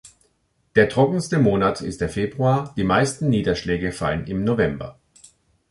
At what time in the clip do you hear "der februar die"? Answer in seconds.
2.01-2.83